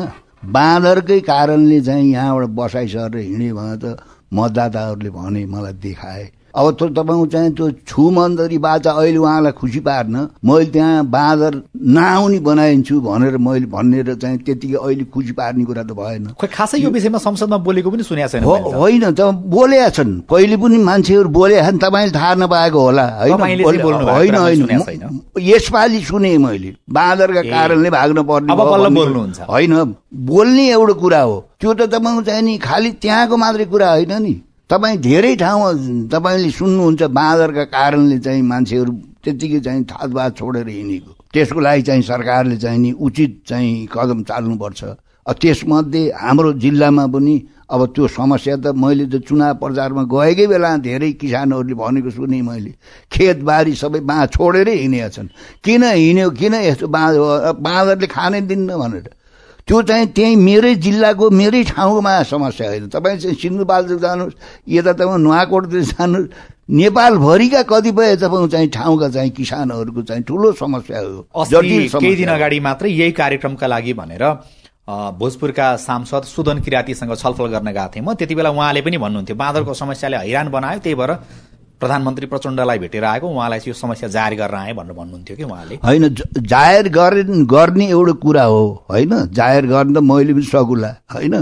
[0.42, 3.96] बाँदरकै कारणले चाहिँ यहाँबाट बसाइ सरेर हिँड्यो भने त
[4.32, 10.16] मतदाताहरूले भने मलाई देखाए। अब त्यो तपाईँको चाहिँ त्यो छुमन्दरी बाचा अहिले उहाँलाई खुसी पार्न
[10.44, 11.52] मैले त्यहाँ बाँदर
[11.94, 16.78] नआउने बनाइदिन्छु भनेर मैले भनेर चाहिँ त्यतिकै अहिले खुसी पार्ने कुरा त भएन। खोइ खासै
[16.78, 18.42] यो विषयमा संसदमा बोलेको पनि सुनेको छैन
[18.74, 23.64] होइन त बोलेका छन्। पहिले पनि मान्छेहरू बोलेका छन् तपाईँले थाहा नपाएको होला होइन?
[24.10, 28.52] होइन यसपालि सुने मैले। बाँदरका कारणले भाग्न पर्ने
[29.46, 29.72] होइन
[30.28, 34.34] बोल्ने एउटा कुरा हो। त्यो त तपाईँको चाहिँ नि खालि त्यहाँको मात्रै कुरा होइन नि।
[34.70, 35.70] तपाईँ धेरै ठाउँमा
[36.14, 38.92] तपाईँले सुन्नुहुन्छ बाँदरका कारणले चाहिँ मान्छेहरू
[39.24, 44.82] त्यत्तिकै चाहिँ थातबात छोडेर हिँडेको। त्यसको लागि चाहिँ सरकारले चाहिँ नि उचित चाहिँ कदम चाल्नुपर्छ।
[45.30, 47.34] त्यसमध्ये हाम्रो जिल्लामा पनि
[47.70, 52.72] अब त्यो समस्या त मैले त चुनाव प्रचारमा गएकै बेला धेरै किसानहरूले भनेको सुने मैले
[53.10, 55.28] खेतबारी सबै बाँ छोडेरै हिँडेका छन्।
[55.62, 57.14] किन हिँड्यो किन यस्तो बाँध
[57.62, 59.06] बाँदरले खानै दिन्न भनेर?
[59.70, 64.34] त्यो चाहिँ त्यहीँ मेरै जिल्लाको मेरै ठाउँमा समस्या होइन। तपाईँ चाहिँ सिन्धुपाल्चोक जानुहोस्
[64.66, 66.28] यता तपाईँ नुवाकोटतिर जानुहोस्
[66.74, 72.90] नेपालभरिका कतिपय तपाईँ चाहिँ ठाउँका चाहिँ किसानहरूको चाहिँ ठुलो समस्या हो। केही दिन। अगाडि मात्रै
[72.90, 74.24] यही कार्यक्रमका लागि भनेर
[75.14, 79.74] भोजपुरका सांसद सुदन किरातीसँग छलफल गर्न गएको थिएँ म। त्यति बेला उहाँले पनि भन्नुहुन्थ्यो बाँदरको
[79.74, 81.12] समस्याले हैरान बनायो त्यही भएर
[81.80, 85.74] प्रधानमन्त्री प्रचण्डलाई भेटेर आएको उहाँलाई चाहिँ यो समस्या जाहेर गर्न आएँ भनेर भन्नुहुन्थ्यो कि उहाँले।
[85.84, 89.12] होइन जाहेर गरे गर्ने एउटा कुरा हो होइन?
[89.32, 91.34] जाहेर गर्ने त मैले पनि सकुला होइन?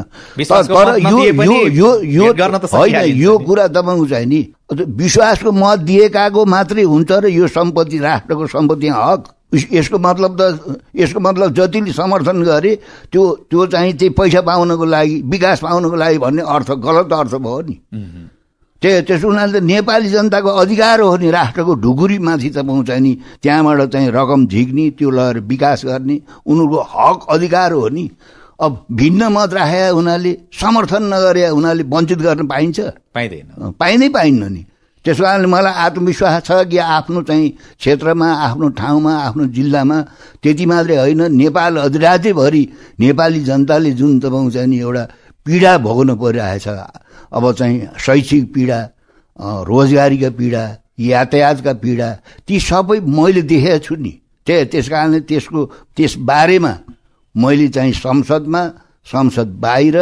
[2.79, 4.41] होइन यो। कुरा तपाईँको चाहिँ नि
[4.73, 9.25] विश्वासको मत दिएकाको मात्रै हुन्छ र यो सम्पत्ति राष्ट्रको सम्पत्ति हक।
[9.55, 12.79] यस- यसको मतलब त यसको मतलब जतिले समर्थन गरे
[13.13, 17.61] त्यो त्यो चाहिँ त्यही पैसा पाउनको लागि विकास पाउनको लागि भन्ने अर्थ गलत अर्थ भयो
[17.61, 17.81] नि।
[18.83, 23.13] त्यो त्यसो त नेपाली जनताको अधिकार हो नि राष्ट्रको ढुकुरीमाथि त नि
[23.43, 28.11] त्यहाँबाट चाहिँ रकम झिक्ने त्यो लगेर विकास गर्ने उनीहरूको हक अधिकार हो नि।
[28.61, 32.79] अब भिन्न मत राखेका हुनाले समर्थन नगरे हुनाले वञ्चित गर्न पाइन्छ।
[33.15, 34.63] पाइँदैन। पाइँदै पाइन्न नि।
[35.05, 39.99] त्यसो कारणले मलाई आत्मविश्वास छ कि आफ्नो चाहिँ क्षेत्रमा आफ्नो ठाउँमा आफ्नो जिल्लामा
[40.43, 42.63] त्यति मात्रै होइन नेपाल अधिराज्यभरि
[43.01, 45.05] नेपाली जनताले जुन तपाईँको चाहिँ नि एउटा
[45.47, 46.69] पीडा भोग्नु परिरहेछ।
[47.33, 48.79] अब चाहिँ शैक्षिक पीडा
[49.69, 50.63] रोजगारीका पीडा
[50.99, 52.09] यातायातका पीडा
[52.47, 54.13] ती सबै मैले देखेको छु नि।
[54.47, 55.65] त्यही त्यस कारणले त्यसको
[55.97, 56.73] त्यस बारेमा
[57.35, 58.63] मैले चाहिँ संसदमा
[59.13, 59.97] संसद बाहिर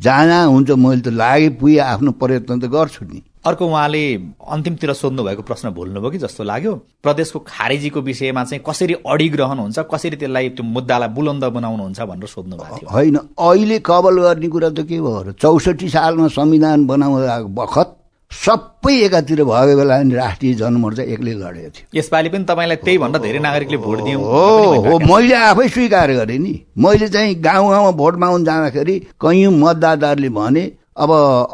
[0.00, 4.02] जहाँ हुन्छ मैले त लागे पुगे आफ्नो प्रयत्न त गर्छु नि। अर्को उहाँले
[4.50, 9.78] अन्तिमतिर सोध्नु भएको प्रश्न भुल्नुभयो कि जस्तो लाग्यो प्रदेशको खारेजीको विषयमा चाहिँ कसरी अडिग रहनुहुन्छ
[9.92, 14.70] कसरी त्यसलाई त्यो मुद्दालाई बुलन्द बनाउनुहुन्छ भनेर सोध्नु भएको थियो। होइन अहिले कबल गर्ने कुरा
[14.70, 17.94] त के भयो र चौसठी सालमा संविधान बनाउँदा बखत
[18.30, 23.18] सबै एकातिर भएको बेला नि राष्ट्रिय जनमोर्चा एक्लै लडेको थियो। यसपालि पनि तपाईँलाई त्यही भन्दा
[23.18, 24.42] धेरै नागरिकले भोट दियौँ हो
[24.84, 30.28] हो मैले आफै स्वीकार गरेँ नि। मैले चाहिँ गाउँ गाउँमा भोट माग्न जाँदाखेरि कैयौँ मतदाताहरूले
[30.28, 30.64] भने
[30.98, 31.10] अब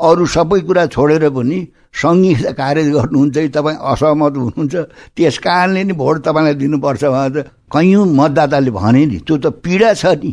[0.08, 1.58] अरू सबै कुरा छोडेर पनि
[2.02, 4.74] सङ्घीय कार्य गर्नुहुन्छ कि तपाईँ असहमत हुनुहुन्छ
[5.16, 10.06] त्यस कारणले नि भोट तपाईँलाई दिनुपर्छ भनेर कैयौँ मतदाताले भने नि त्यो त पीडा छ
[10.22, 10.32] नि।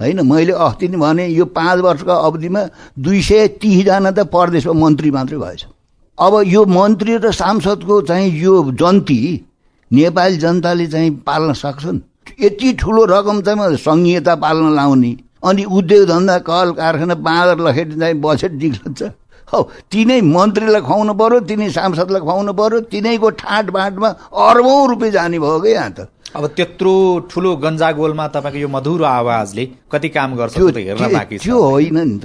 [0.00, 2.62] होइन मैले अस्ति नै भने यो पाँच वर्षको अवधिमा
[2.98, 5.62] दुई सय तिसजना त परदेशमा मन्त्री मात्रै भएछ।
[6.18, 9.18] अब यो मन्त्री र सांसदको चाहिँ यो जन्ती
[9.90, 12.00] नेपाली जनताले चाहिँ पाल्न सक्छन्।
[12.40, 18.14] यति ठुलो रकम चाहिँ सङ्घीयता पाल्न लाउने अनि उद्योग धन्दा कल कारखाना बाँदर लखेटी चाहिँ
[18.20, 19.02] बजेट निक्लन्छ।
[19.52, 25.38] हौ तिनै मन्त्रीलाई खुवाउनु पर्यो तिनै सांसदलाई खुवाउनु पर्यो तिनैको ठाँट बाँटमा अरबौँ रुपियाँ जाने
[25.38, 26.92] भयो क्या यहाँ त। अब त्यत्रो
[27.28, 32.18] ठुलो गन्जागोलमा तपाईँको यो मधुरो आवाजले कति काम गर्छ हेर्न बाँकी त्यो होइन नि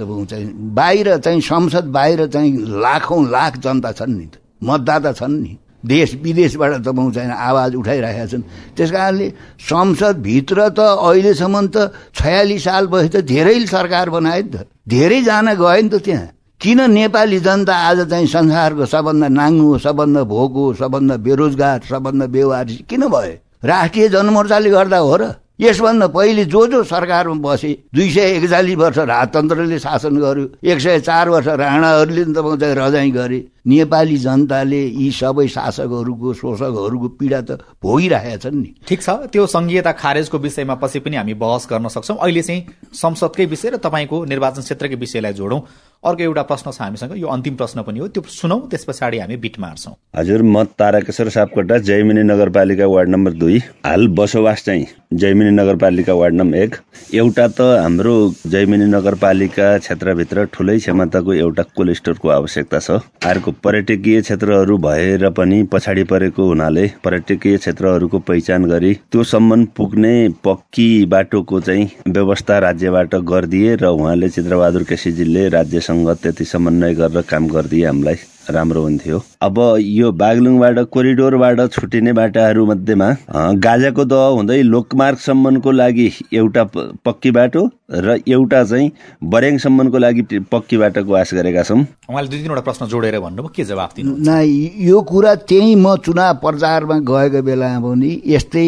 [0.78, 5.52] बाहिर चाहिँ संसद बाहिर चाहिँ लाखौँ लाख जनता छन् नि त। मतदाता छन् नि।
[5.86, 8.42] देश विदेशबाट तपाईँ चाहिँ आवाज उठाइरहेका छन्।
[8.76, 9.28] त्यस कारणले
[9.62, 15.82] संसदभित्र त अहिलेसम्म त छयालिस साल भए त धेरै सरकार बनायो नि त। धेरैजना गयो
[15.82, 16.28] नि त त्यहाँ।
[16.60, 23.06] किन नेपाली जनता आज चाहिँ संसारको सबभन्दा नाङ्गो सबभन्दा भोको सबभन्दा बेरोजगार सबभन्दा बेवारी किन
[23.06, 23.34] भयो?
[23.62, 25.22] राष्ट्रिय जनमोर्चाले गर्दा हो र।
[25.58, 31.00] यसभन्दा पहिले जो जो सरकारमा बसे दुई सय एकचालिस वर्ष राजतन्त्रले शासन गर्यो एक सय
[31.00, 38.36] चार वर्ष राणाहरूले तपाईँ रजाइ गरे। नेपाली जनताले यी सबै शासकहरूको शोषकहरूको पीडा त भोगिरहेका
[38.38, 42.42] छन् नि। ठिक छ त्यो संघीयता खारेजको विषयमा पछि पनि हामी बहस गर्न सक्छौँ। अहिले
[42.42, 42.62] चाहिँ
[42.94, 45.60] संसदकै विषय र तपाईँको निर्वाचन क्षेत्रकै विषयलाई जोडौँ।
[46.04, 49.36] अर्को एउटा प्रश्न छ हामीसँग यो अन्तिम प्रश्न पनि हो। त्यो सुनौ त्यस पछाडि हामी
[49.36, 55.50] बिट मार्छौँ। हजुर म ताराकेश्वर सापकोटा जयमिनी नगरपालिका वार्ड नम्बर दुई। हाल बसोबास चाहिँ जयमिनी
[55.50, 56.76] नगरपालिका वार्ड नम्बर एक।
[57.14, 58.14] एउटा त हाम्रो
[58.46, 65.62] जयमिनी नगरपालिका क्षेत्रभित्र ठुलै क्षमताको एउटा कोल्ड स्टोरको आवश्यकता छ। अर्को पर्यटकीय क्षेत्रहरू भएर पनि
[65.72, 73.14] पछाडि परेको हुनाले पर्यटकीय क्षेत्रहरूको पहिचान गरी त्यो सम्म पुग्ने पक्की बाटोको चाहिँ व्यवस्था राज्यबाट
[73.32, 75.48] गरिदिए र उहाँले चित्रबहादुर केसीजीले
[75.88, 78.16] राज्यसँग त्यति समन्वय गरेर काम गरिदिए हामीलाई
[78.50, 83.08] राम्रो हुन्थ्यो। अब यो बागलुङबाट कोरिडोरबाट छुटिने बाटाहरू मध्येमा
[83.56, 86.64] गाजाको दह हुँदै लोकमार्गसम्मको लागि एउटा
[87.04, 88.92] पक्की बाटो र एउटा चाहिँ
[89.24, 90.22] बर्याङसम्मको लागि
[90.52, 94.40] पक्की बाटोको आश गरेका छौँ। उहाँले दुई तिनवटा प्रश्न जोडेर भन्नुभयो के जवाफ दिनु न
[94.88, 98.66] यो कुरा त्यही म चुनाव प्रचारमा गएको बेलामा पनि यस्तै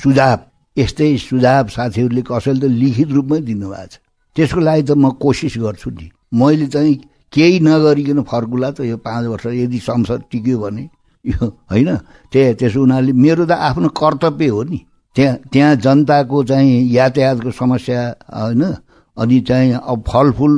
[0.00, 0.38] सुझाव
[0.76, 4.00] यस्तै सुझाव साथीहरूले कसैले त लिखित रूपमै दिनुभएको छ।
[4.36, 6.94] त्यसको लागि त म कोसिस गर्छु नि। मैले चाहिँ
[7.32, 10.88] केही नगरिकन फर्कुला त यो पाँच वर्ष यदि संसद टिक्यो भने
[11.24, 11.90] यो होइन
[12.32, 14.78] त्यही त्यसो हुनाले मेरो त आफ्नो कर्तव्य हो नि।
[15.16, 18.00] त्यहाँ त्यहाँ जनताको चाहिँ यातायातको समस्या
[18.34, 18.62] होइन
[19.16, 20.52] अनि चाहिँ अब फलफुल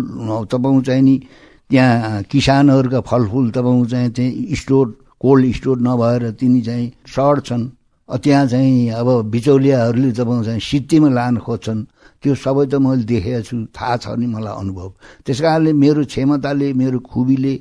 [0.48, 1.16] तपाईँको चाहिँ नि
[1.70, 4.86] त्यहाँ किसानहरूका फलफुल तपाईँको चाहिँ त्यहाँ स्टोर
[5.20, 7.64] कोल्ड स्टोर नभएर तिनी चाहिँ सर्ट छन्।
[8.08, 11.80] त्यहाँ चाहिँ अब बिचौलियाहरूले तपाईँको चाहिँ सित्तीमा लान खोज्छन्।
[12.26, 14.88] त्यो सबै त मैले देखेको छु थाहा छ नि मलाई अनुभव।
[15.22, 17.54] त्यस कारणले मेरो क्षमताले मेरो खुबीले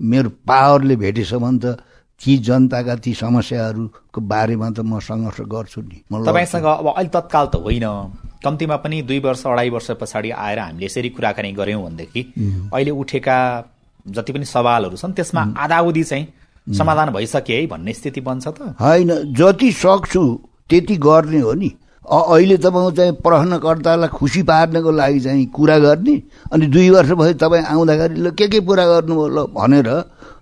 [0.00, 1.78] मेरो पावरले भेटेसम्म त
[2.20, 7.62] ती जनताका ती समस्याहरूको बारेमा त म सङ्घर्ष गर्छु नि। तपाईँसँग अब अहिले तत्काल त
[7.62, 7.86] होइन।
[8.42, 12.22] कम्तीमा पनि दुई वर्ष अढाई वर्ष पछाडि आएर हामीले यसरी कुराकानी गऱ्यौँ भनेदेखि
[12.74, 13.38] अहिले उठेका
[14.18, 16.26] जति पनि सवालहरू छन् त्यसमा आधाउधी चाहिँ
[16.66, 20.22] समाधान भइसके है भन्ने स्थिति बन्छ त। होइन जति सक्छु
[20.70, 21.70] त्यति गर्ने हो नि।
[22.08, 26.14] अहिले तपाईँ चाहिँ प्रश्नकर्तालाई खुसी पार्नको लागि चाहिँ कुरा गर्ने
[26.52, 29.88] अनि दुई वर्ष भयो तपाईँ आउँदाखेरि ल के के पुरा गर्नुभयो ल भनेर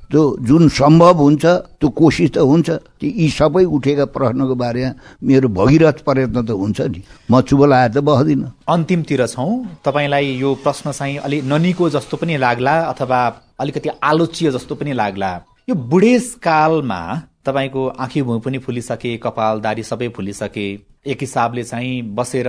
[0.07, 1.45] त्यो जुन सम्भव हुन्छ
[1.83, 2.71] त्यो कोसिस त हुन्छ
[3.03, 7.99] यी सबै उठेका प्रश्नको बारेमा मेरो भगीरथ प्रयत्न त हुन्छ नि। म चुबल आएर त
[8.07, 13.21] बस्दिनँ अन्तिमतिर छौँ। तपाईँलाई यो प्रश्न चाहिँ अलिक ननिको जस्तो पनि लाग्ला अथवा
[13.59, 15.31] अलिकति आलोच्य जस्तो पनि लाग्ला।
[15.69, 17.01] यो बुढेसकालमा
[17.47, 20.67] तपाईँको आँखी भुँ पनि फुलिसके कपाल दारी सबै फुलिसके।
[21.07, 22.49] एक हिसाबले चाहिँ बसेर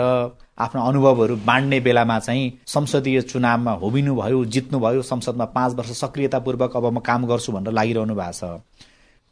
[0.60, 7.00] आफ्नो अनुभवहरू बाँड्ने बेलामा चाहिँ संसदीय चुनावमा होबिनुभयो जित्नुभयो संसदमा पाँच वर्ष सक्रियतापूर्वक अब म
[7.00, 8.62] काम गर्छु भनेर लागिरहनु भएको छ।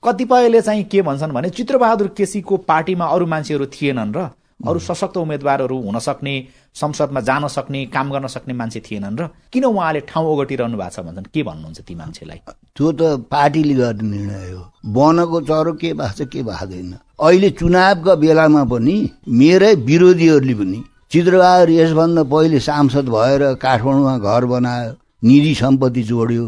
[0.03, 5.77] कतिपयले चाहिँ के भन्छन् भने चित्रबहादुर केसीको पार्टीमा अरू मान्छेहरू थिएनन् र अरू सशक्त उम्मेद्वारहरू
[5.81, 6.33] हुन सक्ने
[6.75, 10.99] संसदमा जान सक्ने काम गर्न सक्ने मान्छे थिएनन् र किन उहाँले ठाउँ ओगटिरहनु भएको छ
[11.03, 11.27] भन्छन्?
[11.33, 12.39] के भन्नुहुन्छ ती मान्छेलाई?
[12.75, 14.63] त्यो त पार्टीले गर्ने निर्णय हो।
[14.95, 18.95] वनको चरो के भएको छ के भएको अहिले चुनावका बेलामा पनि
[19.27, 20.79] मेरै विरोधीहरूले पनि
[21.11, 24.91] चित्रबहादुर यसभन्दा पहिले सांसद भएर काठमाडौँमा घर बनायो
[25.23, 26.45] निधि सम्पत्ति जोड्यो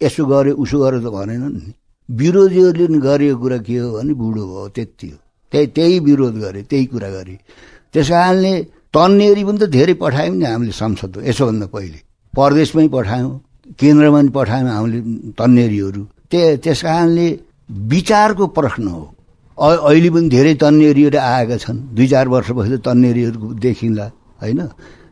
[0.00, 1.72] यसो गर्यो उसो गर्यो त भनेनन् नि।
[2.08, 5.18] विरोधीहरूले गरेको कुरा के हो भने बुढो भयो त्यति हो।
[5.54, 7.34] त्यही त्यही विरोध गरे त्यही कुरा गरे।
[7.94, 8.52] त्यस कारणले
[8.94, 11.98] तन्नेरी पनि त धेरै पठायौँ नि हामीले संसद यसोभन्दा पहिले।
[12.34, 13.32] परदेशमै पठायौँ
[13.78, 15.00] केन्द्रमा पनि पठायौँ हामीले
[15.38, 16.02] तन्नेरीहरू।
[16.58, 17.28] त्यस कारणले
[17.70, 19.04] विचारको प्रश्न हो।
[19.58, 24.06] अहिले पनि धेरै तन्नेरीहरू आएका छन्। दुई चार वर्षपछि तन्नेरीहरू देखिँला
[24.42, 24.60] होइन?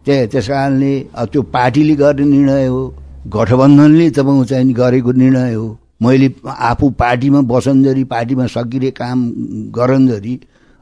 [0.04, 0.92] त्यही त्यस कारणले
[1.30, 2.82] त्यो पार्टीले गर्ने निर्णय हो।
[3.30, 5.68] गठबन्धनले तपाईँको चाहिँ गरेको निर्णय हो।
[6.02, 9.18] मैले आफू पार्टीमा बसन्जरी पार्टीमा सकिरे काम
[9.76, 10.34] गरन्जरी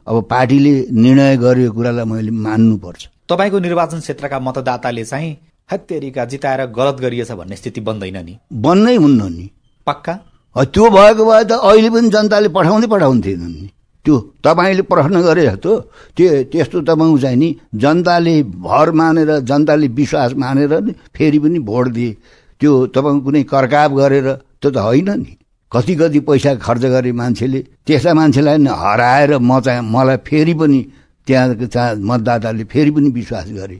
[0.07, 5.37] अब पार्टीले निर्णय गरेको कुरालाई मैले मान्नुपर्छ। तपाईँको निर्वाचन क्षेत्रका मतदाताले चाहिँ
[5.69, 9.49] हत्तेरीका जिताएर गलत गरिएछ भन्ने स्थिति बन्दैन नि। बन्नै हुन्न नि।
[9.87, 10.13] पक्का?
[10.55, 13.69] त्यो भएको भए त अहिले पनि जनताले पठाउँदै पठाउँथेनन् नि।
[14.05, 15.71] त्यो तपाईँले प्रश्न गरे जस्तो
[16.17, 21.87] त्यो त्यस्तो तपाईँको चाहिँ नि। जनताले भर मानेर जनताले विश्वास मानेर नि फेरि पनि भोट
[21.87, 22.17] दिए।
[22.61, 24.27] त्यो तपाईँको कुनै कर्काप गरेर
[24.61, 25.37] त्यो त होइन नि।
[25.71, 30.79] कति कति पैसा खर्च गरे मान्छेले त्यस्ता मान्छेलाई हराएर म चाहिँ मलाई फेरि पनि
[31.27, 33.77] त्यहाँ मतदाताले फेरि पनि विश्वास गरे।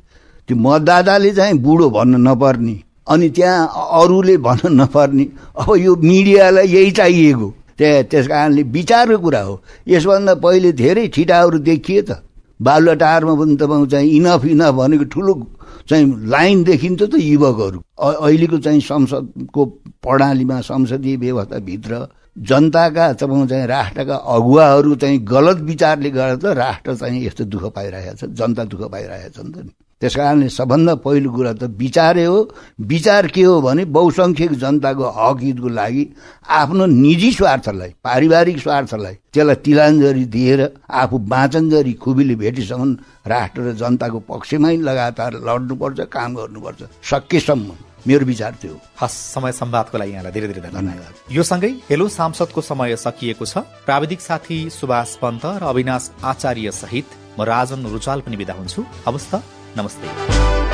[0.50, 2.76] त्यो मतदाताले चाहिँ बुढो भन्न नपर्ने
[3.10, 3.68] अनि त्यहाँ
[4.02, 5.26] अरूले भन्न नपर्ने।
[5.60, 9.56] अब यो मिडियालाई यही चाहिएको। त्यहाँ त्यस कारणले विचारको कुरा हो।
[9.88, 12.24] यसभन्दा पहिले धेरै ठिटाहरू देखिए त।
[12.62, 15.34] बालुवाटारमा पनि तपाईँको चाहिँ इनफ इनफ भनेको ठुलो
[15.90, 19.66] चाहिँ लाइन देखिन्छ त युवकहरू। अहिलेको चाहिँ संसदको
[20.02, 22.08] प्रणालीमा संसदीय व्यवस्थाभित्र
[22.38, 28.16] जनताका तपाईँको चाहिँ राष्ट्रका अगुवाहरू चाहिँ गलत विचारले गर्दा त राष्ट्र चाहिँ यस्तो दुःख पाइरहेको
[28.18, 29.70] छ जनता दुःख पाइरहेको छ नि त।
[30.02, 32.40] त्यस कारणले सबभन्दा पहिलो कुरा त विचारै हो।
[32.82, 36.04] विचार के हो भने बहुसङ्ख्यक जनताको हक हितको लागि
[36.50, 44.20] आफ्नो निजी स्वार्थलाई पारिवारिक स्वार्थलाई त्यसलाई तिलाञ्जरी दिएर आफू बाँचन्जरी खुबीले भेटेसम्म राष्ट्र र जनताको
[44.26, 50.48] पक्षमै लगातार लड्नुपर्छ काम गर्नुपर्छ सकेसम्म। मेरो विचार त्यो हस् समय सम्वादको लागि यहाँलाई धेरै
[50.50, 56.10] धेरै धन्यवाद। यो सँगै हेलो सांसदको समय सकिएको छ। प्राविधिक साथी सुभाष पन्त र अविनाश
[56.26, 60.71] आचार्य सहित म राजन रुचाल पनि विदा हुन्छु। हवस् त नमस्ते